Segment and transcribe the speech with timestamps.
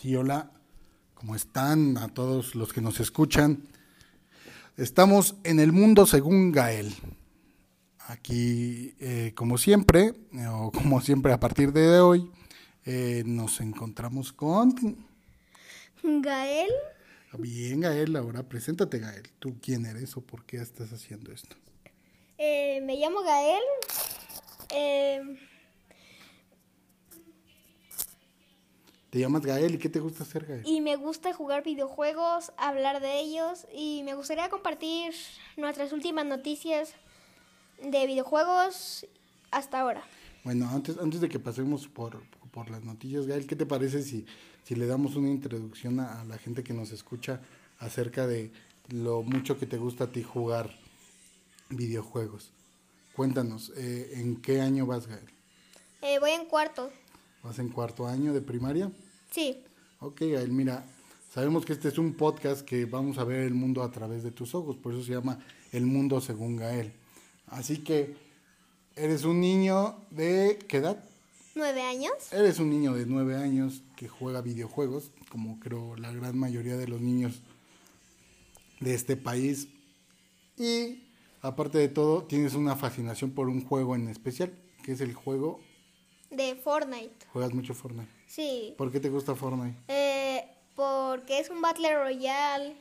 [0.00, 0.50] Sí, hola,
[1.12, 3.68] ¿cómo están a todos los que nos escuchan?
[4.78, 6.94] Estamos en el mundo según Gael.
[8.06, 12.30] Aquí, eh, como siempre, eh, o como siempre a partir de hoy,
[12.86, 14.74] eh, nos encontramos con...
[16.02, 16.70] Gael.
[17.36, 19.28] Bien, Gael, ahora preséntate, Gael.
[19.38, 21.56] ¿Tú quién eres o por qué estás haciendo esto?
[22.38, 23.60] Eh, me llamo Gael.
[29.10, 30.62] ¿Te llamas Gael y qué te gusta hacer, Gael?
[30.64, 35.12] y me gusta jugar videojuegos, hablar de ellos y me gustaría compartir
[35.56, 36.94] nuestras últimas noticias
[37.82, 39.06] de videojuegos
[39.50, 40.04] hasta ahora.
[40.44, 44.26] Bueno, antes, antes de que pasemos por, por las noticias, Gael, ¿qué te parece si,
[44.62, 47.40] si le damos una introducción a, a la gente que nos escucha
[47.78, 48.52] acerca de
[48.90, 50.70] lo mucho que te gusta a ti jugar
[51.68, 52.52] videojuegos?
[53.16, 55.28] Cuéntanos, eh, ¿en qué año vas, Gael?
[56.00, 56.90] Eh, voy en cuarto.
[57.42, 58.90] ¿Vas en cuarto año de primaria?
[59.30, 59.62] Sí.
[60.00, 60.84] Ok, Gael, mira,
[61.32, 64.30] sabemos que este es un podcast que vamos a ver el mundo a través de
[64.30, 65.38] tus ojos, por eso se llama
[65.72, 66.92] El Mundo Según Gael.
[67.46, 68.14] Así que,
[68.94, 70.58] eres un niño de...
[70.68, 71.02] ¿Qué edad?
[71.54, 72.12] ¿Nueve años?
[72.32, 76.88] Eres un niño de nueve años que juega videojuegos, como creo la gran mayoría de
[76.88, 77.40] los niños
[78.80, 79.68] de este país.
[80.56, 81.04] Y
[81.42, 84.52] aparte de todo, tienes una fascinación por un juego en especial,
[84.82, 85.60] que es el juego.
[86.30, 87.26] De Fortnite.
[87.32, 88.10] Juegas mucho Fortnite.
[88.26, 88.74] Sí.
[88.78, 89.76] ¿Por qué te gusta Fortnite?
[89.88, 92.76] Eh, porque es un Battle Royale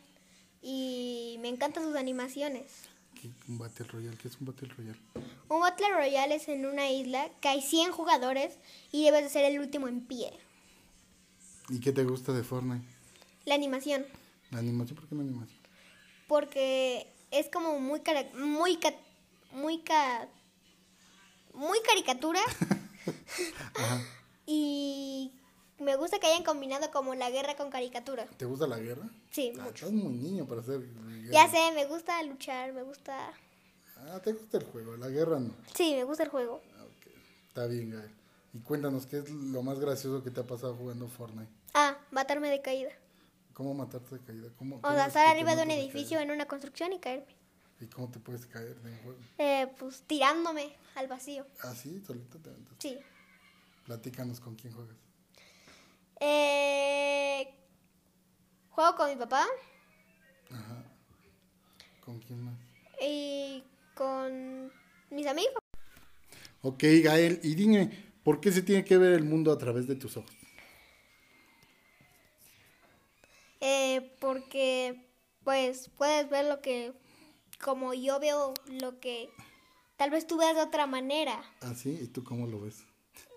[0.62, 2.72] y me encantan sus animaciones.
[3.20, 4.18] ¿Qué, un Battle Royale?
[4.18, 5.00] ¿Qué es un Battle Royale?
[5.50, 8.58] Un Battle Royale es en una isla que hay 100 jugadores
[8.92, 10.32] y debes de ser el último en pie.
[11.70, 12.86] ¿Y qué te gusta de Fortnite?
[13.46, 14.06] La animación.
[14.52, 14.96] ¿La animación?
[15.00, 15.60] ¿Por qué la animación?
[16.28, 18.96] Porque es como muy cara- muy ca-
[19.54, 20.28] muy ca-
[21.54, 22.40] muy caricatura
[23.76, 24.02] Ajá.
[24.46, 25.32] y
[25.80, 28.26] me gusta que hayan combinado como la guerra con caricatura.
[28.38, 29.10] ¿Te gusta la guerra?
[29.32, 29.86] Sí, Ah, mucho.
[29.88, 30.82] estás muy niño para hacer
[31.32, 33.32] Ya sé, me gusta luchar, me gusta...
[33.98, 34.98] Ah, ¿te gusta el juego?
[34.98, 35.54] La guerra no.
[35.74, 36.62] Sí, me gusta el juego.
[36.78, 36.86] Ah.
[37.48, 38.12] Está bien, Gael.
[38.54, 41.52] Y cuéntanos, ¿qué es lo más gracioso que te ha pasado jugando Fortnite?
[41.74, 42.92] Ah, matarme de caída.
[43.54, 44.48] ¿Cómo matarte de caída?
[44.58, 47.36] ¿Cómo, O sea, es estar arriba de un edificio en una construcción y caerme.
[47.82, 49.20] ¿Y cómo te puedes caer de un juego?
[49.38, 51.46] Eh, pues tirándome al vacío.
[51.64, 52.76] Ah, sí, solito te aventas.
[52.80, 53.00] Sí.
[53.86, 54.96] Platícanos con quién juegas.
[56.20, 57.54] Eh,
[58.70, 59.46] juego con mi papá
[60.52, 60.84] Ajá.
[62.02, 62.56] ¿Con quién más?
[63.02, 63.64] y
[63.96, 64.70] con
[65.10, 65.54] mis amigos.
[66.62, 67.90] Ok, Gael, y dime,
[68.24, 70.32] ¿por qué se tiene que ver el mundo a través de tus ojos?
[73.62, 75.06] Eh, porque
[75.46, 76.94] pues puedes ver lo que
[77.62, 79.30] como yo veo lo que
[79.98, 81.44] tal vez tú veas de otra manera.
[81.62, 82.00] ¿Ah, sí?
[82.02, 82.84] ¿Y tú cómo lo ves?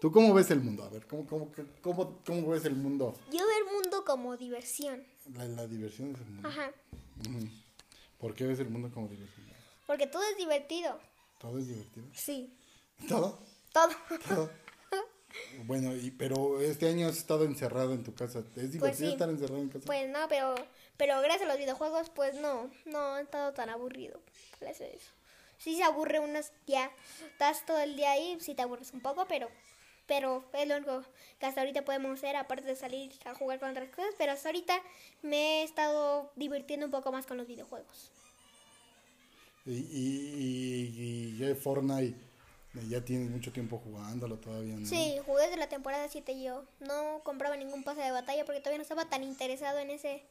[0.01, 0.85] ¿Tú cómo ves el mundo?
[0.85, 1.51] A ver, ¿cómo, cómo,
[1.81, 3.15] cómo, cómo ves el mundo?
[3.31, 5.05] Yo veo el mundo como diversión.
[5.35, 6.49] La, la diversión es el mundo.
[6.49, 6.73] Ajá.
[8.19, 9.47] ¿Por qué ves el mundo como diversión?
[9.87, 10.99] Porque todo es divertido.
[11.39, 12.07] ¿Todo es divertido?
[12.15, 12.57] Sí.
[13.09, 13.39] ¿Todo?
[13.73, 13.91] Todo.
[14.29, 14.51] Todo.
[15.65, 18.41] Bueno, y, pero este año has estado encerrado en tu casa.
[18.41, 19.07] ¿Es divertido Pues sí.
[19.07, 19.87] estar encerrado en casa?
[19.87, 20.55] Pues no, pero
[20.97, 24.21] pero gracias a los videojuegos pues no, no he estado tan aburrido.
[24.61, 25.11] Gracias a eso.
[25.59, 26.91] Sí se aburre unas ya
[27.33, 29.49] estás todo el día ahí, sí te aburres un poco, pero
[30.07, 31.05] pero es lo único
[31.39, 34.49] que hasta ahorita podemos hacer aparte de salir a jugar con otras cosas, pero hasta
[34.49, 34.75] ahorita
[35.23, 38.11] me he estado divirtiendo un poco más con los videojuegos.
[39.65, 42.17] Y, y, y, y Fortnite,
[42.89, 44.87] ya tienes mucho tiempo jugándolo todavía, ¿no?
[44.87, 46.65] Sí, jugué desde la temporada 7 yo.
[46.81, 50.23] No compraba ningún pase de batalla porque todavía no estaba tan interesado en ese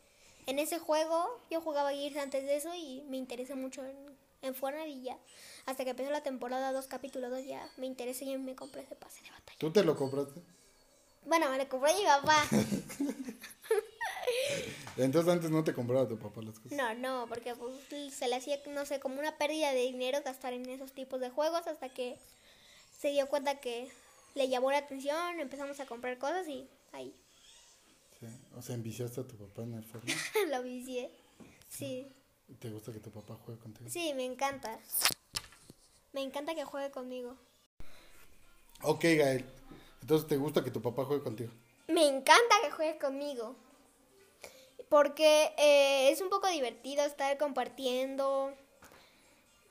[0.47, 1.39] en ese juego.
[1.49, 3.95] Yo jugaba Gears antes de eso y me interesé mucho en,
[4.41, 5.17] en Fortnite y ya.
[5.65, 8.95] Hasta que empezó la temporada 2, capítulo 2, ya me interesé y me compré ese
[8.95, 9.59] pase de batalla.
[9.59, 10.41] ¿Tú te lo compraste?
[11.25, 12.43] Bueno, me lo compró mi papá.
[14.97, 16.77] Entonces antes no te compraba tu papá las cosas.
[16.77, 20.53] No, no, porque pues, se le hacía, no sé, como una pérdida de dinero gastar
[20.53, 22.17] en esos tipos de juegos hasta que
[22.99, 23.89] se dio cuenta que
[24.35, 27.13] le llamó la atención, empezamos a comprar cosas y ahí
[28.19, 28.27] Sí.
[28.55, 30.19] O sea, enviciaste a tu papá en el Fortnite.
[30.51, 31.11] lo vicié.
[31.67, 32.07] Sí.
[32.59, 33.89] ¿Te gusta que tu papá juegue contigo?
[33.89, 34.77] Sí, me encanta.
[36.13, 37.35] Me encanta que juegue conmigo.
[38.83, 39.45] Ok, Gael.
[40.01, 41.51] Entonces, ¿te gusta que tu papá juegue contigo?
[41.87, 43.55] Me encanta que juegue conmigo.
[44.91, 48.53] Porque eh, es un poco divertido estar compartiendo,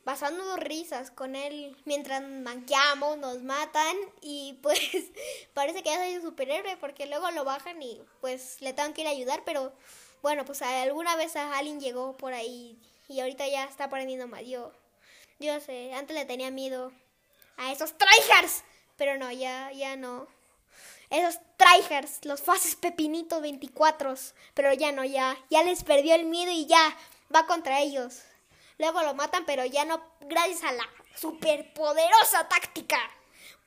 [0.02, 4.80] pasando risas con él mientras manqueamos, nos matan y pues
[5.52, 9.02] parece que ya soy un superhéroe porque luego lo bajan y pues le tengo que
[9.02, 9.74] ir a ayudar, pero
[10.22, 14.46] bueno, pues alguna vez a alguien llegó por ahí y ahorita ya está aprendiendo más.
[14.46, 14.72] Yo,
[15.38, 16.92] yo sé, antes le tenía miedo
[17.58, 18.64] a esos tryhards,
[18.96, 20.28] pero no, ya, ya no.
[21.10, 24.14] Esos tryhards, los fases pepinitos 24,
[24.54, 26.96] pero ya no, ya, ya les perdió el miedo y ya
[27.34, 28.22] va contra ellos.
[28.78, 32.98] Luego lo matan, pero ya no, gracias a la superpoderosa táctica.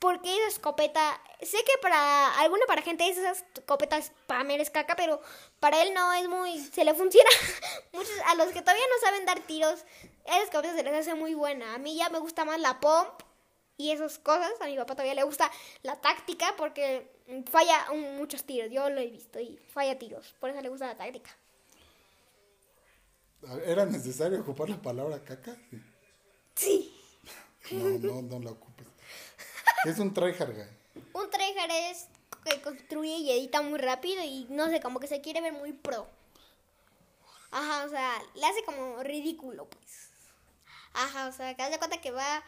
[0.00, 4.96] Porque esa escopeta, sé que para alguna para gente esa escopeta es para es caca,
[4.96, 5.20] pero
[5.60, 7.30] para él no es muy, se le funciona.
[7.92, 9.84] Muchos, a los que todavía no saben dar tiros,
[10.24, 11.74] esa escopeta se les hace muy buena.
[11.74, 13.22] A mí ya me gusta más la pomp
[13.76, 14.52] y esas cosas.
[14.60, 15.50] A mi papá todavía le gusta
[15.82, 17.13] la táctica porque
[17.50, 18.70] falla muchos tiros.
[18.70, 20.34] Yo lo he visto y falla tiros.
[20.40, 21.30] Por eso le gusta la táctica.
[23.66, 25.56] ¿Era necesario ocupar la palabra caca?
[26.54, 26.94] Sí.
[27.70, 28.86] No, no, no la ocupes.
[29.82, 30.68] ¿Qué es un tryhard,
[31.12, 32.08] Un tryhard es
[32.44, 35.72] que construye y edita muy rápido y no sé, como que se quiere ver muy
[35.72, 36.06] pro.
[37.50, 40.08] Ajá, o sea, le hace como ridículo, pues.
[40.92, 42.42] Ajá, o sea, que hace cuenta que va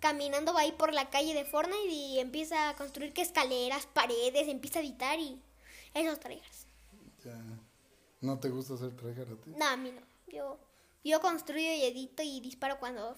[0.00, 4.48] caminando, va ahí por la calle de Fortnite y empieza a construir que escaleras, paredes,
[4.48, 5.40] empieza a editar y
[5.94, 6.66] esos tryhards.
[7.24, 7.40] Ya.
[8.20, 9.50] ¿No te gusta hacer tryhard a ti?
[9.56, 10.00] No, a mí no.
[10.26, 10.58] Yo,
[11.04, 13.14] yo construyo y edito y disparo cuando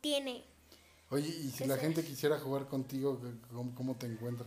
[0.00, 0.44] tiene.
[1.10, 3.20] Oye, y si la gente quisiera jugar contigo,
[3.50, 4.46] ¿cómo, te encuentra?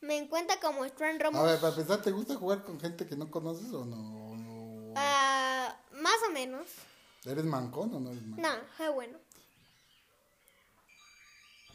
[0.00, 1.38] Me encuentra como Strand Romo.
[1.38, 4.94] A ver, para empezar, ¿te gusta jugar con gente que no conoces o no?
[4.96, 6.66] Ah, más o menos.
[7.24, 8.42] ¿Eres mancón o no eres mancón?
[8.42, 9.18] No, es bueno.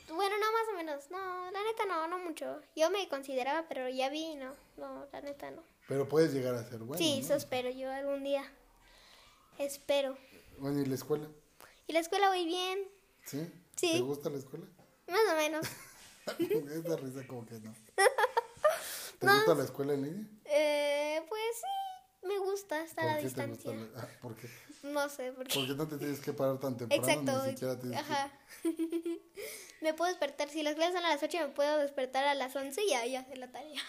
[0.09, 1.11] Bueno, no, más o menos.
[1.11, 2.61] No, la neta no, no mucho.
[2.75, 4.53] Yo me consideraba, pero ya vi, no.
[4.77, 5.63] No, la neta no.
[5.87, 6.97] Pero puedes llegar a ser bueno.
[6.97, 8.43] Sí, eso espero yo algún día.
[9.57, 10.17] Espero.
[10.59, 11.27] Bueno, ¿y la escuela?
[11.87, 12.79] Y la escuela voy bien.
[13.25, 13.49] ¿Sí?
[13.75, 13.93] Sí.
[13.93, 14.65] ¿Te gusta la escuela?
[15.07, 15.67] Más o menos.
[16.85, 17.73] Esa risa como que no.
[19.19, 20.25] ¿Te gusta la escuela en línea?
[20.45, 21.86] Eh, pues sí,
[22.77, 23.71] me gusta estar a distancia.
[23.71, 24.49] Gusta ah, ¿Por qué?
[24.83, 25.59] No sé, por qué.
[25.59, 27.03] Porque no te tienes que parar tan temprano.
[27.03, 27.45] Exacto.
[27.45, 28.31] Ni siquiera tienes Ajá.
[29.81, 32.55] me puedo despertar, si las clases son a las 8, me puedo despertar a las
[32.55, 33.81] 11 y ya, ya hacer la tarea.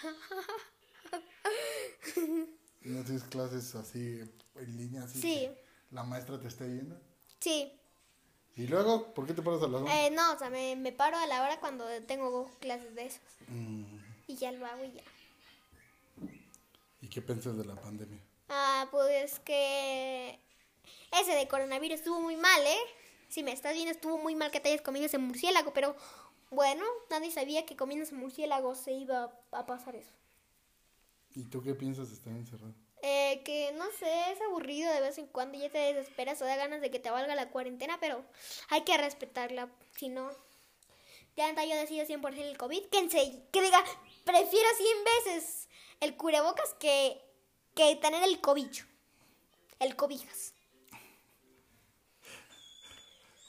[2.82, 4.20] ¿Y no tienes clases así
[4.56, 5.04] en línea?
[5.04, 5.50] Así sí.
[5.90, 7.00] ¿La maestra te está viendo?
[7.40, 7.72] Sí.
[8.56, 9.14] ¿Y luego?
[9.14, 10.06] ¿Por qué te paras a las 11?
[10.06, 13.22] Eh, no, o sea, me, me, paro a la hora cuando tengo clases de esas.
[13.46, 13.84] Mm.
[14.26, 15.02] Y ya lo hago y ya.
[17.00, 18.20] ¿Y qué piensas de la pandemia?
[18.48, 20.38] Ah, pues que
[21.12, 22.78] ese de coronavirus estuvo muy mal, ¿eh?
[23.28, 25.94] Si me estás viendo, estuvo muy mal que te hayas comido ese murciélago, pero
[26.50, 30.12] bueno, nadie sabía que comiendo ese murciélago se iba a pasar eso.
[31.34, 32.74] ¿Y tú qué piensas de estar encerrado?
[33.02, 36.56] Eh, que no sé, es aburrido de vez en cuando, ya te desesperas o da
[36.56, 38.24] ganas de que te valga la cuarentena, pero
[38.70, 40.30] hay que respetarla, si no.
[41.36, 43.08] Ya yo decido 100% el COVID, que,
[43.52, 43.84] que diga,
[44.24, 45.68] prefiero 100 veces
[46.00, 47.20] el cubrebocas que,
[47.78, 48.86] que tener el cobicho,
[49.78, 50.52] el cobijas.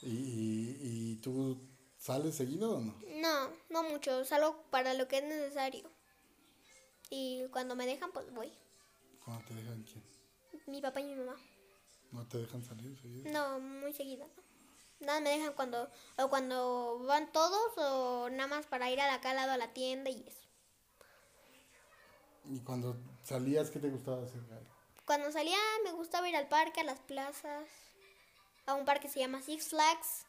[0.02, 1.60] ¿Y, ¿Y tú
[1.98, 2.94] sales seguido o no?
[3.16, 5.90] No, no mucho, salgo para lo que es necesario.
[7.10, 8.52] Y cuando me dejan, pues voy.
[9.24, 10.04] ¿Cuándo te dejan quién?
[10.68, 11.36] Mi papá y mi mamá.
[12.12, 13.32] ¿No te dejan salir seguido?
[13.32, 15.06] No, muy seguido, no.
[15.06, 19.34] Nada me dejan cuando, o cuando van todos, o nada más para ir a la
[19.34, 20.46] lado a la tienda y eso.
[22.44, 24.40] ¿Y cuando salías, qué te gustaba hacer?
[25.04, 27.68] Cuando salía, me gustaba ir al parque, a las plazas,
[28.66, 30.26] a un parque que se llama Six Flags.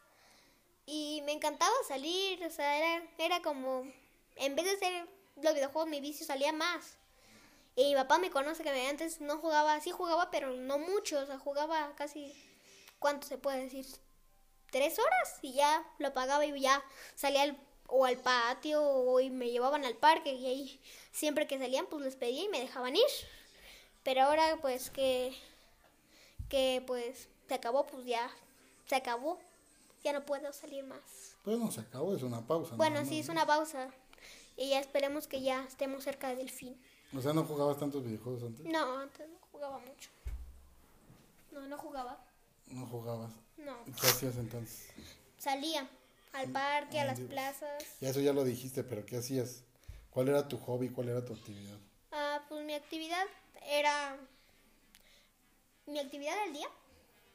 [0.85, 3.83] Y me encantaba salir, o sea, era, era como,
[4.35, 6.97] en vez de ser los videojuegos mi vicio salía más.
[7.75, 11.25] Y mi papá me conoce que antes no jugaba, sí jugaba, pero no mucho, o
[11.25, 12.33] sea, jugaba casi,
[12.99, 13.85] ¿cuánto se puede decir?
[14.71, 16.83] Tres horas y ya lo apagaba y ya
[17.15, 17.57] salía al,
[17.91, 20.79] o al patio o y me llevaban al parque y ahí
[21.11, 23.03] siempre que salían pues les pedía y me dejaban ir.
[24.03, 25.35] Pero ahora pues que,
[26.49, 28.31] que pues se acabó, pues ya
[28.85, 29.37] se acabó,
[30.03, 31.35] ya no puedo salir más.
[31.43, 32.75] Pues no se acabó, es una pausa.
[32.75, 33.89] Bueno, sí, es una pausa
[34.55, 36.81] y ya esperemos que ya estemos cerca del fin.
[37.15, 38.65] O sea, ¿no jugabas tantos videojuegos antes?
[38.65, 40.09] No, antes no jugaba mucho.
[41.51, 42.23] No, no jugaba.
[42.67, 43.31] ¿No jugabas?
[43.57, 43.75] No.
[43.83, 44.87] ¿Qué hacías entonces?
[45.37, 45.89] Salía
[46.33, 47.83] al parque, a las plazas.
[47.99, 49.63] Ya eso ya lo dijiste, pero ¿qué hacías?
[50.09, 50.89] ¿Cuál era tu hobby?
[50.89, 51.77] ¿Cuál era tu actividad?
[52.11, 53.25] Ah, pues mi actividad
[53.65, 54.17] era...
[55.85, 56.67] ¿Mi actividad del día?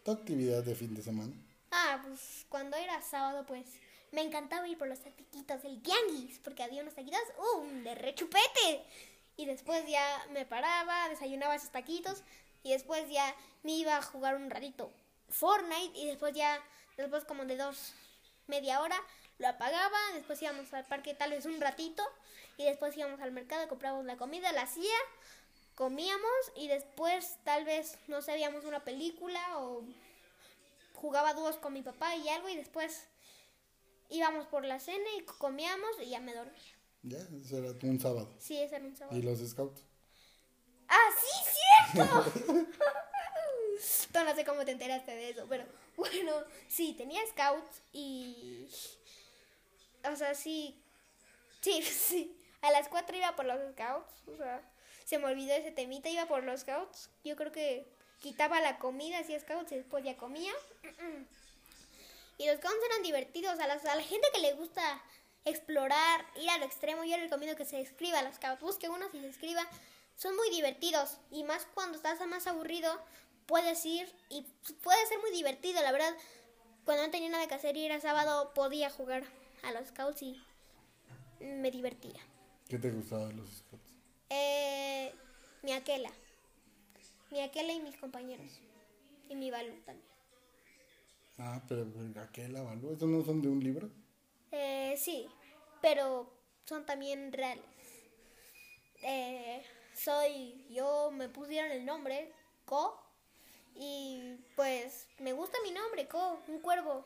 [0.05, 1.33] ¿Tu actividad de fin de semana?
[1.71, 3.67] Ah, pues cuando era sábado, pues
[4.13, 7.83] me encantaba ir por los taquitos del tianguis, porque había unos taquitos, ¡uh!
[7.83, 8.85] De rechupete.
[9.37, 12.23] Y después ya me paraba, desayunaba esos taquitos,
[12.63, 14.91] y después ya me iba a jugar un ratito
[15.29, 16.63] Fortnite, y después ya,
[16.97, 17.93] después como de dos,
[18.47, 18.97] media hora,
[19.39, 22.03] lo apagaba, después íbamos al parque tal vez un ratito,
[22.57, 24.97] y después íbamos al mercado, comprábamos la comida, la hacía,
[25.75, 29.85] comíamos, y después tal vez, no sabíamos una película, o
[30.95, 33.07] jugaba dúos con mi papá y algo, y después
[34.09, 36.63] íbamos por la cena y comíamos y ya me dormía.
[37.03, 38.35] Ya, eso era un sábado.
[38.39, 39.17] Sí, ese era un sábado.
[39.17, 39.83] ¿Y los scouts?
[40.89, 41.51] ¡Ah, sí,
[41.93, 42.67] cierto!
[44.15, 45.65] No sé cómo te enteraste de eso, pero
[45.97, 46.33] bueno,
[46.69, 48.69] sí, tenía scouts y...
[50.11, 50.77] O sea, sí,
[51.61, 52.37] sí, sí.
[52.63, 54.61] A las 4 iba por los scouts, o sea,
[55.05, 57.11] se me olvidó ese temita, iba por los scouts.
[57.25, 57.87] Yo creo que
[58.21, 60.53] quitaba la comida, hacía scouts y después ya comía.
[62.39, 65.03] Y los scouts eran divertidos, a, las- a la gente que le gusta
[65.45, 69.07] explorar, ir al extremo, yo les recomiendo que se inscriba a los scouts, busque uno
[69.13, 69.67] y se inscriba.
[70.17, 72.99] Son muy divertidos y más cuando estás más aburrido,
[73.47, 74.43] puedes ir y
[74.83, 76.15] puede ser muy divertido, la verdad.
[76.85, 79.25] Cuando no tenía nada que hacer y era sábado, podía jugar
[79.63, 80.41] a los scouts y
[81.41, 82.21] me divertía.
[82.69, 83.85] ¿Qué te gustaba de los scouts?
[84.31, 85.13] Eh,
[85.63, 86.11] mi aquela.
[87.31, 88.61] Mi aquela y mis compañeros.
[89.29, 90.09] Y mi balú también.
[91.39, 91.87] Ah, pero
[92.23, 93.91] aquel avalúo, ¿estos no son de un libro?
[94.53, 95.29] Eh, sí,
[95.83, 96.33] pero
[96.65, 97.65] son también reales.
[99.03, 99.63] Eh,
[99.93, 102.33] soy, yo me pusieron el nombre,
[102.65, 103.06] Ko,
[103.79, 107.05] y pues me gusta mi nombre, Ko, un cuervo.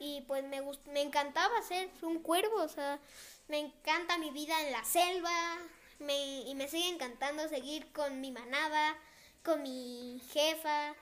[0.00, 3.00] Y pues me, gust- me encantaba ser un cuervo, o sea,
[3.48, 5.58] me encanta mi vida en la selva,
[5.98, 8.96] me, y me sigue encantando seguir con mi manada,
[9.44, 10.94] con mi jefa,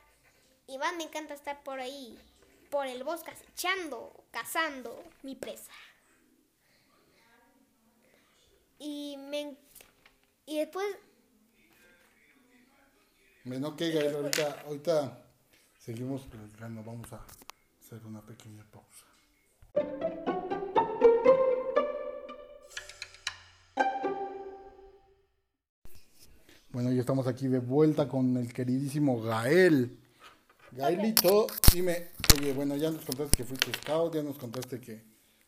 [0.67, 2.19] y más me encanta estar por ahí,
[2.71, 5.73] por el bosque, acechando, cazando mi presa.
[8.79, 9.57] Y me
[10.47, 10.87] y después
[13.47, 15.25] Bueno, ok, Gael, ahorita, ahorita
[15.79, 17.25] seguimos platicando, vamos a
[17.81, 19.07] hacer una pequeña pausa.
[26.71, 29.97] Bueno, ya estamos aquí de vuelta con el queridísimo Gael.
[30.73, 35.05] Gaelito, dime, oye, bueno, ya nos contaste que fuiste scout, ya nos contaste que,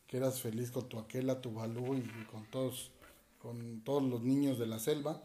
[0.06, 2.92] que eras feliz con tu aquela, tu balú y con todos,
[3.40, 5.20] con todos los niños de la selva.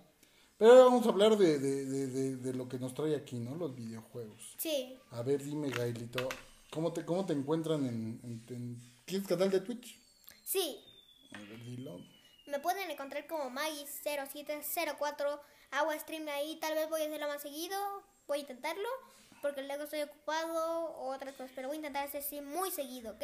[0.57, 3.55] Pero vamos a hablar de, de, de, de, de lo que nos trae aquí, ¿no?
[3.55, 4.55] Los videojuegos.
[4.57, 6.29] sí, A ver, dime, Gaelito,
[6.71, 9.99] ¿cómo te, cómo te encuentran en, en, en- ¿Tienes canal de Twitch?
[10.45, 10.83] sí,
[11.33, 11.99] A ver, dilo.
[12.47, 15.39] me pueden encontrar como Magis0704,
[15.71, 17.77] hago stream ahí, tal vez voy a hacerlo más seguido,
[18.27, 18.87] voy a intentarlo,
[19.41, 23.13] porque luego estoy ocupado o otras cosas, pero voy a intentar hacer stream muy seguido,
[23.13, 23.23] ¿ok?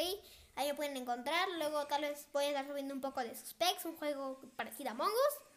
[0.55, 3.85] Ahí me pueden encontrar, luego tal vez voy a estar subiendo un poco de Suspex,
[3.85, 5.48] un juego parecido a Among Us,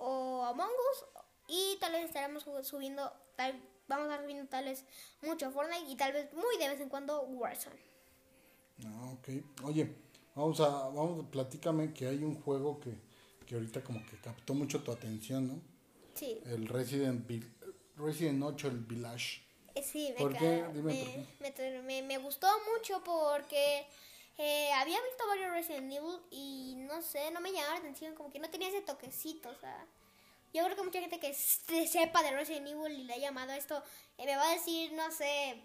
[0.00, 1.04] o Among Us,
[1.48, 4.84] y tal vez estaremos subiendo, tal, vamos a estar subiendo tal vez
[5.22, 7.80] mucho Fortnite y tal vez muy de vez en cuando Warzone.
[8.86, 9.28] Ah, ok.
[9.64, 9.94] Oye,
[10.34, 12.94] vamos a, vamos, platícame que hay un juego que,
[13.46, 15.60] que ahorita como que captó mucho tu atención, ¿no?
[16.14, 16.40] Sí.
[16.46, 17.52] El Resident, Vil-
[17.96, 19.42] Resident 8, el Village.
[19.74, 20.64] Eh, Sí, me, ¿Por ca- qué?
[20.74, 21.26] Dime me, por qué.
[21.40, 23.86] me tra- me- me gustó mucho porque
[24.42, 28.30] eh, había visto varios Resident Evil y no sé, no me llamaba la atención, como
[28.32, 29.86] que no tenía ese toquecito, o sea.
[30.52, 33.52] Yo creo que mucha gente que se- sepa de Resident Evil y le ha llamado
[33.52, 33.82] esto,
[34.18, 35.60] eh, me va a decir, no sé,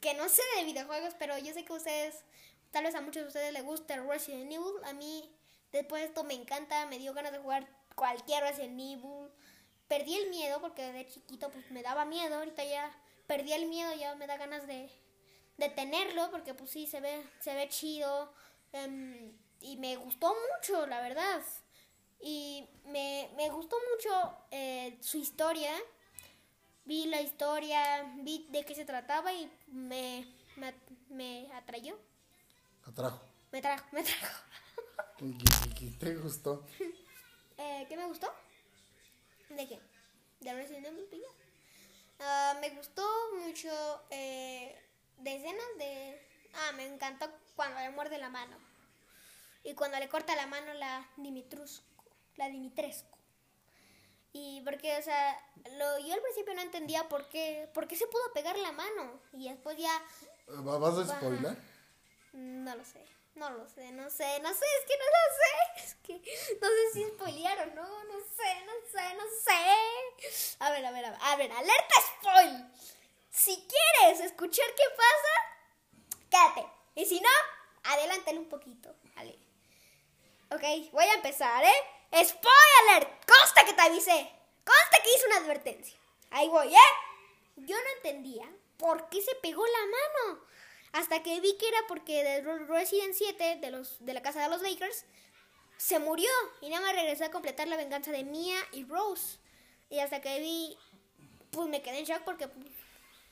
[0.00, 2.24] que no sé de videojuegos, pero yo sé que ustedes,
[2.72, 4.82] tal vez a muchos de ustedes les gusta Resident Evil.
[4.84, 5.30] A mí,
[5.72, 9.28] después de esto me encanta, me dio ganas de jugar cualquier Resident Evil.
[9.88, 12.90] Perdí el miedo porque de chiquito pues me daba miedo, ahorita ya
[13.28, 14.90] perdí el miedo, ya me da ganas de,
[15.58, 18.32] de tenerlo porque pues sí, se ve, se ve chido
[18.72, 21.42] em, y me gustó mucho, la verdad.
[22.20, 25.72] Y me, me gustó mucho eh, su historia.
[26.84, 30.74] Vi la historia, vi de qué se trataba y me, me,
[31.08, 31.98] me atrayó.
[32.84, 33.20] Atrajo.
[33.50, 34.42] Me trajo, me trajo.
[35.20, 35.36] ¿Y
[35.74, 36.64] qué- te gustó?
[37.58, 38.30] Eh, ¿Qué me gustó?
[39.48, 39.80] ¿De qué?
[40.40, 41.22] ¿De Resident Evil?
[42.20, 43.02] Ah, me gustó
[43.42, 43.70] mucho
[44.10, 44.78] eh,
[45.18, 46.22] de escenas de...
[46.54, 48.56] Ah, me encantó cuando le muerde la mano.
[49.64, 51.84] Y cuando le corta la mano la Dimitrusco.
[52.36, 53.16] La Dimitrescu.
[54.32, 55.38] Y porque, o sea,
[55.72, 59.20] lo, yo al principio no entendía por qué, por qué se pudo pegar la mano.
[59.32, 59.90] Y después ya
[60.66, 61.56] ¿Va- ¿Vas a spoiler?
[62.32, 63.02] no lo sé,
[63.34, 65.42] no lo sé, no sé, no sé, es que no lo sé.
[65.86, 66.12] Es que
[66.60, 70.56] no sé si spoilear o no, no sé, no sé, no sé.
[70.60, 72.72] A ver, a ver, a ver, a ver, alerta spoil.
[73.38, 76.66] Si quieres escuchar qué pasa, quédate.
[76.94, 77.28] Y si no,
[77.84, 78.94] adelántale un poquito.
[79.14, 79.38] Vale.
[80.50, 80.62] Ok,
[80.92, 82.24] voy a empezar, ¿eh?
[82.24, 84.30] Spoiler, consta que te avisé.
[84.64, 85.98] Consta que hice una advertencia.
[86.30, 86.78] Ahí voy, ¿eh?
[87.56, 90.40] Yo no entendía por qué se pegó la mano.
[90.92, 94.40] Hasta que vi que era porque de Re- Resident 7, de, los, de la casa
[94.42, 95.04] de los Bakers,
[95.76, 96.30] se murió.
[96.62, 99.38] Y nada más regresé a completar la venganza de Mia y Rose.
[99.90, 100.78] Y hasta que vi,
[101.50, 102.66] pues me quedé en shock porque pues,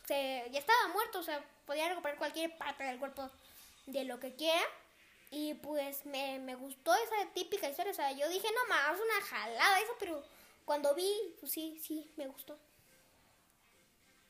[0.06, 1.20] se- ya estaba muerto.
[1.20, 3.30] O sea, podía recuperar cualquier parte del cuerpo
[3.86, 4.62] de lo que quiera.
[5.30, 7.92] Y pues me, me gustó esa típica historia.
[7.92, 10.22] O sea, yo dije, no más, una jalada eso, pero
[10.64, 12.58] cuando vi, pues sí, sí, me gustó.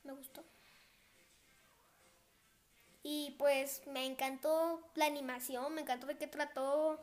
[0.04, 0.45] Me gustó.
[3.04, 6.99] Y pues me encantó la animación, me encantó de qué trató.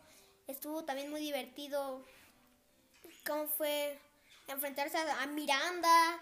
[0.48, 2.04] Estuvo también muy divertido.
[3.26, 4.00] ¿Cómo fue
[4.48, 6.20] enfrentarse a, a Miranda?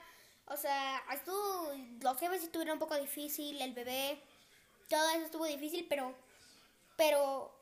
[0.49, 4.19] O sea, estuvo, los jefes estuvieron un poco difícil, el bebé,
[4.89, 6.15] todo eso estuvo difícil, pero,
[6.97, 7.53] pero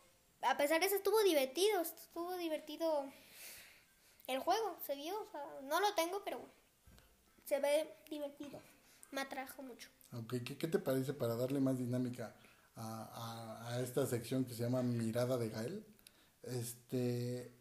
[0.41, 3.05] a pesar de eso estuvo divertido, estuvo divertido
[4.27, 6.39] el juego, se vio, o sea, no lo tengo, pero
[7.45, 8.61] se ve divertido,
[9.11, 9.89] me atrajo mucho.
[10.13, 12.33] Ok, ¿qué, te parece para darle más dinámica
[12.77, 15.85] a, a esta sección que se llama Mirada de Gael?
[16.43, 17.51] Este,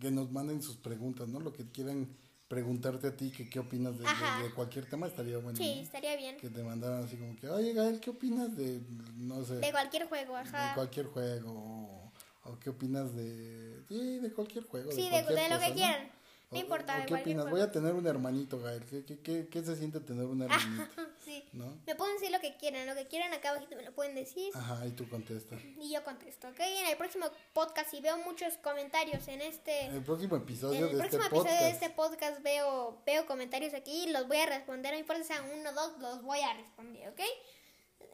[0.00, 1.40] que nos manden sus preguntas, ¿no?
[1.40, 2.16] Lo que quieran
[2.48, 5.56] preguntarte a ti, que qué opinas de, de- de cualquier tema, estaría bueno.
[5.56, 5.82] Sí, ¿no?
[5.82, 6.36] estaría bien.
[6.38, 8.80] Que te mandaran así como que, oye Gael, ¿qué opinas de,
[9.16, 10.74] no sé, De cualquier juego, de ajá.
[10.74, 11.52] cualquier juego?
[11.52, 12.12] O,
[12.50, 14.90] o qué opinas de, sí, de cualquier juego.
[14.90, 16.08] Sí, de, de lo cosa, que quieran.
[16.50, 17.50] No importa, ¿Qué opinas?
[17.50, 18.82] Voy a tener un hermanito, Gael.
[18.86, 20.84] ¿Qué, qué, qué, qué se siente tener un hermanito?
[21.28, 21.44] Sí.
[21.52, 21.76] ¿No?
[21.86, 24.50] Me pueden decir lo que quieran, lo que quieran acá abajito me lo pueden decir
[24.54, 25.60] Ajá, y tú contestas.
[25.78, 26.58] y yo contesto, ¿ok?
[26.60, 29.82] En el próximo podcast, si veo muchos comentarios en este...
[29.82, 31.46] En el próximo En episodio el de este próximo podcast.
[31.54, 34.94] episodio de este podcast veo, veo comentarios aquí y los voy a responder.
[34.94, 37.20] No importa si sean uno o dos, los voy a responder, ¿ok?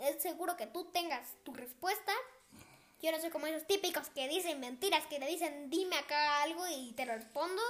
[0.01, 2.13] Es seguro que tú tengas tu respuesta.
[3.01, 6.65] Yo no soy como esos típicos que dicen mentiras, que le dicen dime acá algo
[6.67, 7.63] y te lo respondo.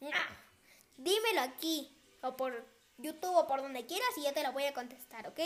[0.00, 0.10] No,
[0.96, 2.64] dímelo aquí o por
[2.98, 5.40] YouTube o por donde quieras y yo te lo voy a contestar, ¿ok?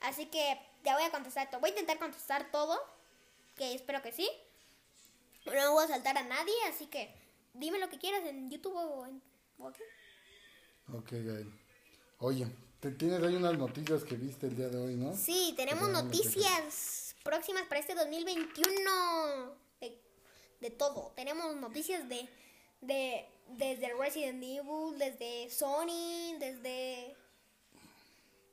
[0.00, 2.78] Así que te voy a contestar, te voy a intentar contestar todo,
[3.56, 4.28] que espero que sí.
[5.46, 7.14] No voy a saltar a nadie, así que
[7.54, 9.22] dime lo que quieras en YouTube o en...
[9.58, 11.52] Ok, Gael.
[12.18, 12.46] Oye,
[12.80, 15.16] te tienes ahí unas noticias que viste el día de hoy, ¿no?
[15.16, 20.00] Sí, tenemos tenemos noticias próximas para este 2021 de,
[20.60, 21.12] de todo.
[21.14, 22.28] Tenemos noticias de,
[22.80, 27.16] de desde Resident Evil, desde Sony, desde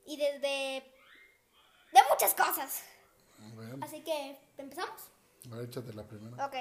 [0.06, 0.84] y desde
[1.92, 2.84] de muchas cosas.
[3.82, 5.02] Así que empezamos.
[5.64, 6.46] échate la primera.
[6.46, 6.56] Ok.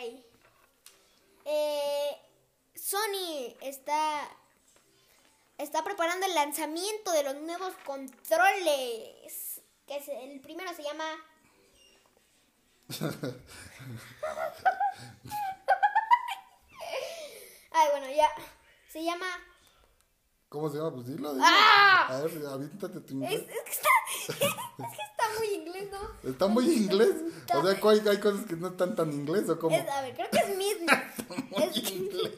[1.45, 2.17] Eh,
[2.75, 4.29] Sony está
[5.57, 9.61] está preparando el lanzamiento de los nuevos controles.
[9.87, 11.05] Que es, el primero se llama
[17.79, 18.29] Ay, bueno, ya.
[18.89, 19.27] Se llama.
[20.49, 20.95] ¿Cómo se llama?
[20.95, 21.33] Pues dilo.
[21.33, 21.47] dilo.
[21.47, 23.43] A ver, avíntate tu inglés.
[23.43, 23.89] Es, que está,
[24.29, 26.29] es, que está, muy inglés, ¿no?
[26.29, 27.15] ¿Está muy inglés?
[27.55, 29.77] O sea, hay, hay cosas que no están tan inglés, ¿o cómo?
[29.77, 30.87] A ver, creo que es Mindy.
[31.51, 32.35] muy inglés.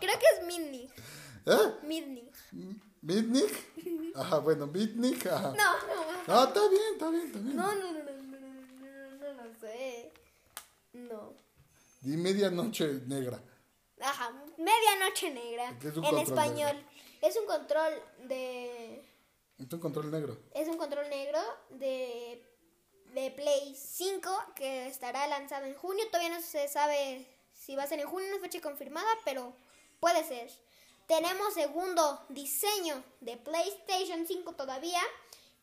[0.00, 0.90] creo que es Mindy.
[1.46, 1.74] ¿Eh?
[1.82, 2.30] Mindy.
[4.14, 5.24] Ajá, bueno, Mitnick.
[5.24, 5.72] No, no.
[6.28, 7.56] No, está bien, está bien, está bien.
[7.56, 10.12] No, no, no, no, no, no, no, no sé.
[10.92, 11.45] No.
[12.02, 13.42] Y medianoche negra.
[14.00, 15.76] Ajá, medianoche negra.
[15.80, 16.86] ¿Qué es un en control español.
[17.22, 19.04] Es un control de.
[19.58, 20.38] Es un control negro.
[20.54, 21.38] Es un control negro
[21.70, 22.42] de.
[23.14, 26.04] De Play 5 que estará lanzado en junio.
[26.08, 29.54] Todavía no se sabe si va a ser en junio, no es fecha confirmada, pero
[30.00, 30.50] puede ser.
[31.06, 35.00] Tenemos segundo diseño de PlayStation 5 todavía,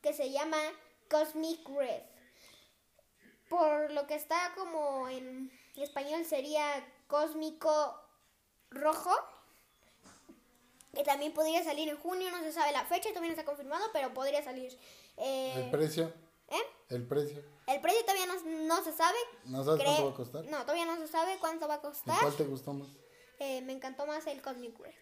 [0.01, 0.57] que se llama
[1.09, 2.01] Cosmic Red.
[3.49, 7.99] Por lo que está como en español sería Cósmico
[8.69, 9.11] Rojo.
[10.93, 13.83] Que también podría salir en junio, no se sabe la fecha, todavía no está confirmado,
[13.93, 14.77] pero podría salir.
[15.17, 16.13] Eh, El precio.
[16.49, 16.61] ¿eh?
[16.89, 17.43] El precio.
[17.65, 18.35] El precio todavía no,
[18.67, 19.17] no se sabe.
[19.45, 20.45] ¿No sabes Cre- cuánto va a costar?
[20.45, 22.19] No, todavía no se sabe cuánto va a ¿Y costar.
[22.21, 22.89] cuál te gustó más?
[23.39, 24.93] Eh, me encantó más el Cosmic Red.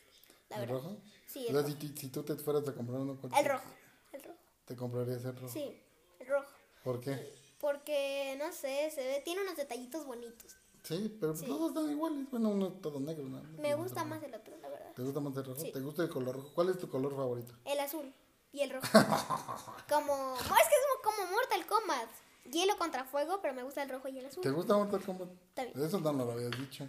[0.47, 0.75] La ¿El verdad.
[0.75, 0.97] rojo?
[1.25, 1.75] Sí, O el sea, rojo.
[1.81, 3.65] si, si tú te fueras a comprar uno, ¿cuál El te- rojo.
[4.13, 4.39] El rojo.
[4.65, 5.49] ¿Te comprarías el rojo?
[5.53, 5.81] Sí,
[6.19, 6.51] el rojo.
[6.85, 7.33] ¿Por qué?
[7.59, 10.55] Porque, no sé, se ve, tiene unos detallitos bonitos.
[10.83, 11.45] Sí, pero Sí.
[11.45, 12.29] todos están iguales.
[12.31, 13.23] Bueno, uno es todo negro.
[13.25, 13.41] ¿no?
[13.59, 14.91] Me gusta más el otro, la verdad.
[14.95, 15.59] ¿Te gusta más el rojo?
[15.61, 15.71] Sí.
[15.71, 16.51] ¿Te gusta el color rojo?
[16.55, 17.53] ¿Cuál es tu color favorito?
[17.65, 18.11] El azul
[18.51, 18.87] y el rojo.
[19.89, 20.35] como.
[20.35, 22.09] es que es como Mortal Kombat.
[22.51, 24.41] Hielo contra fuego, pero me gusta el rojo y el azul.
[24.41, 25.29] ¿Te gusta Mortal Kombat?
[25.55, 25.71] Bien.
[25.75, 26.87] Eso no me lo habías dicho.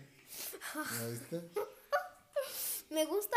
[0.74, 1.50] ¿Ya viste?
[2.88, 3.36] Me gusta,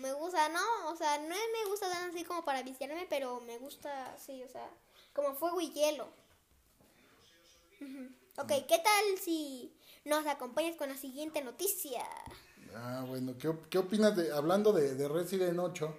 [0.00, 3.56] me gusta, no, o sea, no me gusta tan así como para viciarme, pero me
[3.58, 4.68] gusta, sí, o sea,
[5.14, 6.06] como fuego y hielo.
[7.80, 8.10] Ujú.
[8.42, 12.02] Ok, ¿qué tal si nos acompañas con la siguiente noticia?
[12.74, 15.96] Ah, bueno, ¿qué, qué opinas de, hablando de, de Resident 8,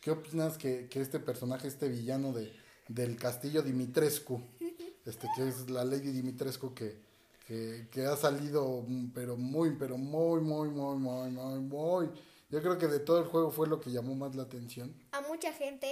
[0.00, 2.52] qué opinas que, que este personaje, este villano de,
[2.88, 4.40] del castillo Dimitrescu,
[5.06, 6.98] este que es la Lady Dimitrescu que,
[7.46, 12.10] que, que ha salido, mm, pero muy, pero muy, muy, muy, muy, muy, muy,
[12.50, 15.20] yo creo que de todo el juego fue lo que llamó más la atención A
[15.22, 15.88] mucha gente,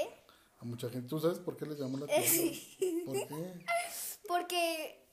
[0.61, 1.09] a mucha gente.
[1.09, 2.55] ¿Tú sabes por qué les llamó la atención?
[3.07, 3.64] ¿Por qué?
[4.27, 5.09] porque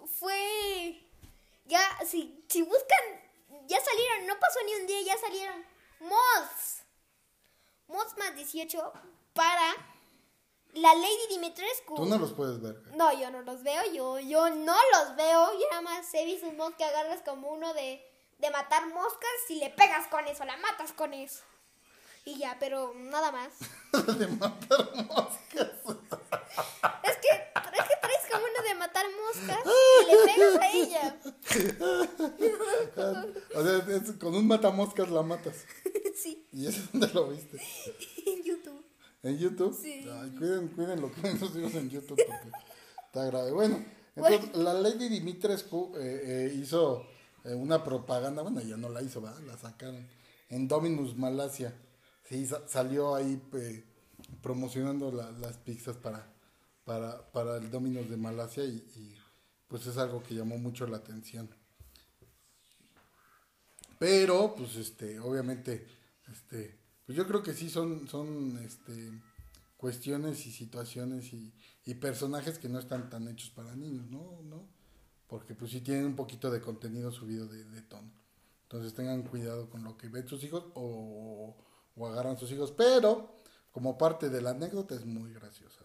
[2.05, 2.99] si, si buscan,
[3.67, 5.65] ya salieron, no pasó ni un día, ya salieron
[5.99, 6.83] mods.
[7.87, 8.93] Mods más 18
[9.33, 9.75] para
[10.73, 11.95] la Lady Dimitrescu.
[11.95, 12.75] Tú no los puedes ver.
[12.95, 15.53] No, yo no los veo, yo, yo no los veo.
[15.53, 18.05] Yo nada más he visto un mod que agarras como uno de,
[18.39, 21.43] de matar moscas y le pegas con eso, la matas con eso.
[22.25, 23.49] Y ya, pero nada más.
[24.17, 25.69] de matar moscas.
[27.03, 27.51] Es que
[28.05, 31.19] traes como uno de matar moscas y le pegas a ella.
[33.55, 35.55] o sea, es- con un matamoscas la matas.
[36.15, 37.59] Sí, ¿Y eso dónde lo viste?
[38.25, 38.85] en YouTube.
[39.21, 39.77] ¿En YouTube?
[39.79, 40.07] Sí.
[40.09, 42.49] Ay, cuiden, cuiden lo que ven hijos en YouTube porque
[43.07, 43.51] está grave.
[43.51, 43.83] Bueno,
[44.15, 47.05] entonces la Lady Dimitrescu eh, eh, hizo
[47.43, 49.41] eh, una propaganda, bueno, ya no la hizo, ¿verdad?
[49.41, 50.07] La sacaron
[50.49, 51.75] en Dominus Malasia.
[52.29, 53.83] Sí, sa- salió ahí eh,
[54.41, 56.31] promocionando la- las pizzas para,
[56.85, 59.17] para, para el Dominus de Malasia y, y,
[59.67, 61.49] pues es algo que llamó mucho la atención.
[63.97, 65.87] Pero, pues, este, obviamente,
[66.31, 69.11] este, pues yo creo que sí son, son, este,
[69.77, 71.53] cuestiones y situaciones y,
[71.85, 74.41] y personajes que no están tan hechos para niños, ¿no?
[74.43, 74.67] ¿No?
[75.27, 78.11] Porque, pues, sí tienen un poquito de contenido subido de, de tono.
[78.63, 81.55] Entonces, tengan cuidado con lo que ven sus hijos o,
[81.95, 82.71] o agarran sus hijos.
[82.71, 83.35] Pero,
[83.71, 85.84] como parte de la anécdota, es muy graciosa,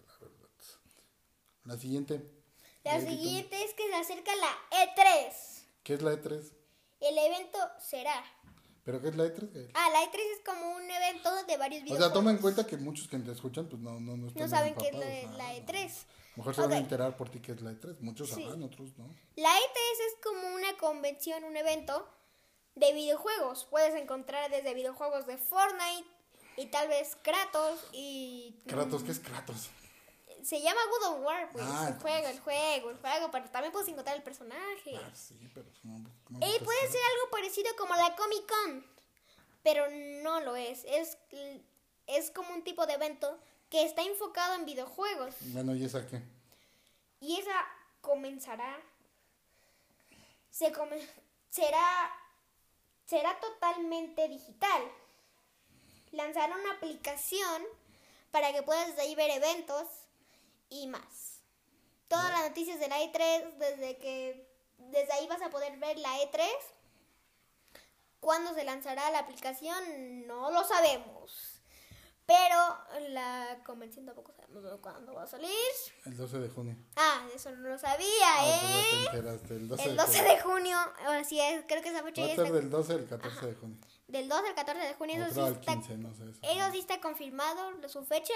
[1.71, 1.75] la.
[1.75, 2.21] La siguiente.
[2.83, 5.33] La siguiente es que se acerca la E3.
[5.83, 6.51] ¿Qué es la E3?
[6.99, 8.23] El evento será.
[8.83, 9.51] ¿Pero qué es la E3?
[9.53, 9.71] Gael?
[9.75, 12.05] Ah, la E3 es como un evento de varios O videojuegos.
[12.07, 14.49] sea, toma en cuenta que muchos que te escuchan, pues no, no, no están No
[14.49, 15.87] saben qué es la, la no, E3.
[15.89, 16.21] no.
[16.37, 16.81] Mejor se van a Ok.
[16.81, 17.99] enterar por ti qué es la E3.
[17.99, 18.35] Muchos Sí.
[18.41, 19.07] sabrán, otros no.
[19.35, 22.07] La E3 es como una convención, un evento
[22.75, 23.65] de videojuegos.
[23.69, 26.07] Puedes encontrar desde videojuegos de Fortnite
[26.57, 28.55] y tal vez Kratos y...
[28.67, 29.69] Kratos, ¿qué es Kratos?
[30.43, 31.63] Se llama God of War, pues.
[31.67, 33.31] Ah, el juego, el juego, el juego.
[33.31, 34.95] Pero también puedes encontrar el personaje.
[34.97, 35.99] Ah, sí, pero no,
[36.29, 38.85] no Y puede ser algo parecido como la Comic Con,
[39.63, 39.85] pero
[40.23, 40.83] no lo es.
[40.85, 41.17] Es,
[42.07, 43.37] es como un tipo de evento
[43.69, 45.35] que está enfocado en videojuegos.
[45.53, 46.21] Bueno, ¿y esa qué?
[47.19, 47.53] Y esa
[48.01, 48.79] comenzará.
[50.49, 51.07] Se come-
[51.49, 52.11] será.
[53.05, 54.81] Será totalmente digital.
[56.11, 57.63] Lanzará una aplicación
[58.31, 59.85] para que puedas ahí ver eventos
[60.71, 61.43] y más.
[62.07, 64.49] Todas las noticias de la E3, desde que.
[64.79, 66.41] Desde ahí vas a poder ver la E3.
[68.19, 70.27] ¿Cuándo se lanzará la aplicación?
[70.27, 71.61] No lo sabemos.
[72.25, 72.77] Pero
[73.09, 75.49] la convención tampoco sabemos cuándo va a salir.
[76.05, 76.75] El 12 de junio.
[76.95, 79.05] Ah, eso no lo sabía, Ah, ya te ¿eh?
[79.07, 80.31] enteraste, el 12 El de 12 junio.
[80.35, 82.57] de junio, ahora sí es, creo que esa fecha Va ya a ser está.
[82.57, 83.77] del 12 al 14 de junio.
[84.07, 86.23] Del 12 al 14 de junio, O eso sí al está, 15, no sé.
[86.29, 86.39] eso.
[86.43, 88.33] eso sí está confirmado, su fecha.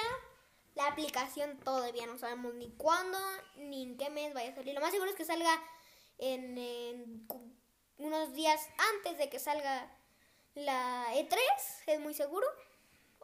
[0.75, 3.17] La aplicación todavía no sabemos ni cuándo,
[3.55, 4.73] ni en qué mes vaya a salir.
[4.73, 5.61] Lo más seguro es que salga
[6.17, 7.27] en, en
[7.97, 9.89] unos días antes de que salga
[10.53, 11.37] la E3,
[11.87, 12.47] es muy seguro.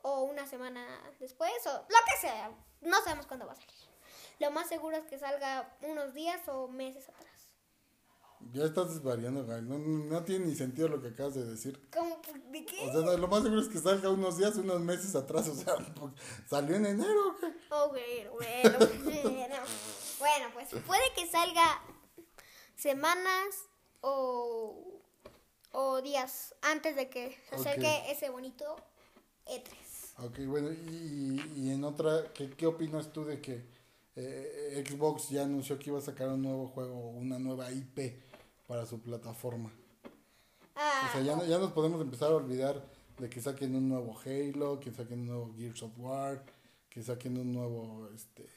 [0.03, 0.83] O una semana
[1.19, 2.51] después, o lo que sea.
[2.79, 3.69] No sabemos cuándo va a salir.
[4.39, 7.50] Lo más seguro es que salga unos días o meses atrás.
[8.53, 9.67] Ya estás desvariando, Gael.
[9.67, 11.79] No, no, no tiene ni sentido lo que acabas de decir.
[11.93, 12.21] ¿Cómo?
[12.51, 12.79] ¿De qué?
[12.81, 15.47] O sea, lo más seguro es que salga unos días, unos meses atrás.
[15.47, 15.75] O sea,
[16.49, 17.47] ¿salió en enero qué?
[17.69, 18.31] Oh, bueno,
[19.03, 19.55] bueno,
[20.19, 20.45] bueno.
[20.53, 21.81] Pues puede que salga
[22.75, 23.55] semanas
[24.01, 24.99] o,
[25.71, 28.11] o días antes de que se acerque Ok.
[28.11, 28.75] ese bonito
[29.45, 30.25] E E3.
[30.25, 33.65] Ok, bueno, y, y en otra, ¿qué, qué opinas tú de que
[34.15, 38.21] eh, Xbox ya anunció que iba a sacar un nuevo juego, una nueva IP
[38.71, 39.69] para su plataforma?
[40.77, 42.81] Ah, O sea, ya, no- ya nos podemos empezar a olvidar
[43.17, 46.41] de que saquen un nuevo Halo, que saquen un nuevo Gears of War,
[46.89, 48.47] que saquen un nuevo este,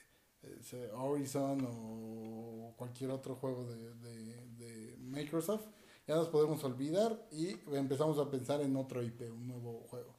[0.92, 5.64] Horizon o cualquier otro juego de, de, de Microsoft.
[6.07, 10.14] Ya nos podemos olvidar y empezamos a pensar en otro IP, un nuevo juego.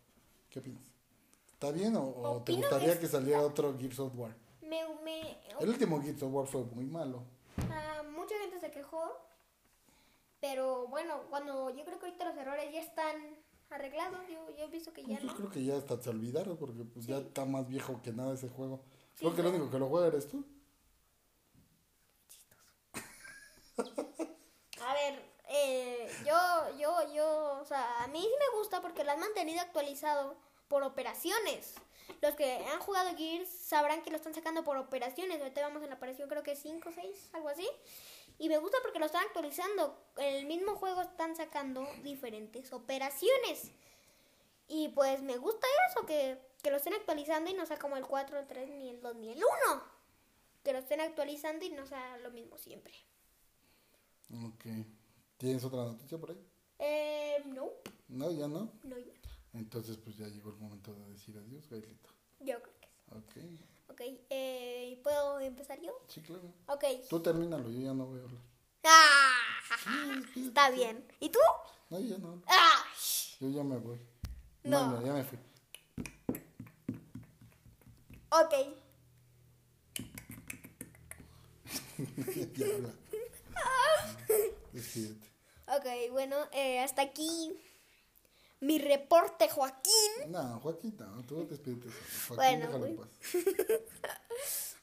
[0.49, 0.84] ¿Qué opinas?
[1.53, 4.36] ¿Está bien o, o te gustaría que que saliera otro Gears of War?
[4.62, 7.23] me, me- El último Gears of War fue muy malo.
[7.71, 9.01] ah, mucha gente se quejó,
[10.47, 13.15] pero bueno, cuando yo creo que ahorita los errores ya están
[13.71, 15.36] arreglados, yo, yo he visto que ya Yo no.
[15.36, 18.47] creo que ya hasta se olvidaron porque pues ya está más viejo que nada ese
[18.47, 18.84] juego.
[19.15, 20.45] Sí, Creo que lo único que lo juega eres tú.
[24.86, 29.13] A ver, eh, yo, yo, yo, o sea, a mí sí me gusta porque lo
[29.13, 31.73] han mantenido actualizado por operaciones.
[32.21, 35.41] Los que han jugado Gears sabrán que lo están sacando por operaciones.
[35.41, 37.67] Ahorita vamos en la operación creo que 5 o 6, algo así.
[38.38, 39.98] Y me gusta porque lo están actualizando.
[40.17, 43.71] En el mismo juego están sacando diferentes operaciones.
[44.67, 48.06] Y pues me gusta eso, que, que lo estén actualizando y no sea como el
[48.06, 49.84] 4, el 3, ni el 2, ni el 1.
[50.63, 52.93] Que lo estén actualizando y no sea lo mismo siempre.
[54.45, 54.65] Ok.
[55.38, 56.43] ¿Tienes otra noticia por ahí?
[56.80, 57.69] Eh, no,
[58.08, 58.71] No, ya no.
[58.84, 59.13] no, ya.
[59.54, 62.10] Entonces, pues ya llegó el momento de decir adiós, Gailito.
[62.39, 63.15] Yo creo que sí.
[63.15, 63.36] Ok.
[63.95, 65.93] Ok, eh, ¿puedo empezar yo?
[66.10, 66.53] Sí, claro.
[66.67, 66.84] Ok.
[67.10, 68.41] Tú termínalo, yo ya no voy a hablar.
[68.84, 71.08] Ah, está bien.
[71.21, 71.39] ¿Y tú?
[71.89, 72.41] No, yo ya no.
[72.45, 72.84] Ah,
[73.39, 73.97] Yo ya me voy.
[74.63, 74.99] No.
[74.99, 75.39] No, ya me fui.
[78.31, 78.53] ok.
[82.58, 82.93] ya habla.
[85.67, 87.58] Ok, bueno, eh, hasta aquí
[88.62, 90.32] mi reporte, Joaquín.
[90.32, 91.89] No, Joaquín, no, tú despídete.
[92.28, 92.36] Joaquín,
[92.70, 93.10] Bueno, en paz.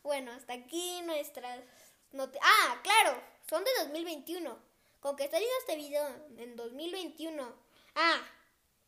[0.03, 1.61] Bueno, hasta aquí nuestras
[2.13, 2.45] noticias.
[2.45, 4.59] Ah, claro, son de 2021.
[5.01, 6.09] Con que está viendo este video
[6.39, 7.53] en 2021.
[7.95, 8.21] Ah,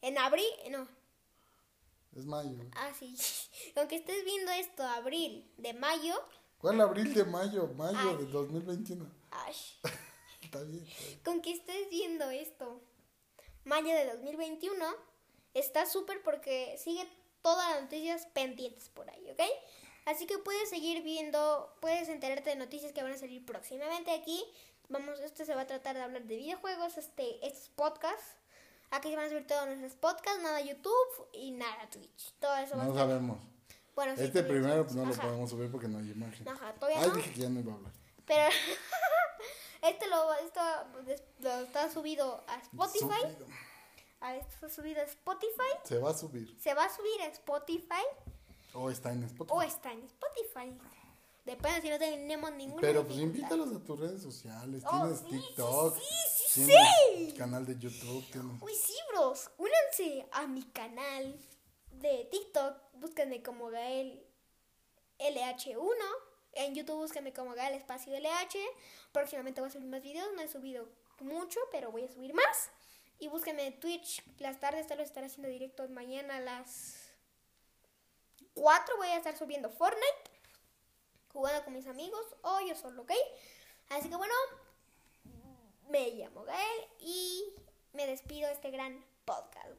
[0.01, 0.89] en abril, no,
[2.17, 2.59] Es mayo.
[2.77, 3.15] ah, sí.
[3.75, 6.15] Con que estés viendo esto, abril de mayo.
[6.59, 7.69] ¿Cuál abril de mayo?
[7.77, 8.17] Mayo Ay.
[8.17, 9.07] de 2021.
[9.31, 9.55] Ay,
[10.43, 10.85] Está bien.
[10.85, 11.21] está bien.
[11.25, 12.81] con que estés viendo esto,
[13.65, 14.85] mayo de 2021,
[15.55, 17.07] está súper porque sigue
[17.43, 19.41] todas las noticias pendientes por ahí, ¿ok?
[20.07, 24.45] Así que puedes seguir viendo, puedes enterarte de noticias que van a salir próximamente aquí.
[24.89, 28.37] Vamos, este se va a tratar de hablar de videojuegos, este, estos podcasts.
[28.91, 32.33] Aquí se van a subir todos nuestros podcasts, nada YouTube y nada Twitch.
[32.39, 33.39] Todo eso va a No sabemos.
[33.95, 35.23] Bueno, sí, Este primero pues, no lo Ajá.
[35.23, 36.47] podemos subir porque no hay imagen.
[36.49, 37.15] Ajá, todavía Ay, no.
[37.17, 37.93] dije que ya no iba a hablar.
[38.27, 38.49] Pero
[39.83, 40.61] este lo, esto
[41.41, 43.21] lo está subido a Spotify.
[43.23, 43.47] Subido.
[44.21, 45.71] Ah, esto está subido a Spotify.
[45.85, 46.57] Se va a subir.
[46.61, 48.05] Se va a subir a Spotify
[48.73, 49.55] O está en Spotify.
[49.55, 50.79] o está en Spotify.
[51.45, 52.81] Depende si no tenemos ninguna.
[52.81, 54.83] Pero pues invítalos a tus redes sociales.
[54.87, 55.99] Oh, tienes sí, TikTok.
[55.99, 56.03] sí,
[56.37, 57.35] sí, sí, tienes sí.
[57.37, 58.25] canal de YouTube.
[58.33, 58.63] Tienes...
[58.63, 59.51] Uy, sí, bros.
[59.59, 61.39] Únanse a mi canal
[61.91, 62.77] de TikTok.
[62.95, 64.27] Búsquenme como Gael
[65.19, 66.24] LH1.
[66.57, 68.59] En YouTube búsquenme como Gael Espacio LH.
[69.13, 70.33] Próximamente voy a subir más videos.
[70.35, 70.89] No he subido
[71.21, 72.71] mucho, pero voy a subir más.
[73.19, 74.23] Y búsquenme en Twitch.
[74.39, 76.97] Las tardes tal vez estaré haciendo directo mañana a las
[78.55, 78.97] 4.
[78.97, 80.31] Voy a estar subiendo Fortnite.
[81.33, 82.25] Jugando con mis amigos.
[82.43, 83.13] O yo solo, ¿ok?
[83.91, 84.35] Así que bueno,
[85.89, 87.45] me llamo Gael y
[87.93, 89.79] me despido de este gran podcast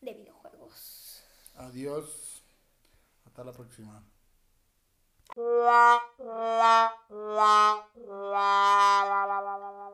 [0.00, 1.22] de videojuegos.
[1.54, 2.42] Adiós.
[3.26, 4.09] Hasta la próxima.
[5.36, 7.76] La la la
[8.30, 9.90] la la la la